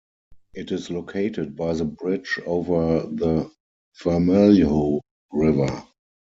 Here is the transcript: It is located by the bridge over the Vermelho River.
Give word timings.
It 0.55 0.71
is 0.71 0.89
located 0.89 1.55
by 1.55 1.73
the 1.75 1.85
bridge 1.85 2.39
over 2.47 3.01
the 3.05 3.51
Vermelho 4.03 5.01
River. 5.31 5.85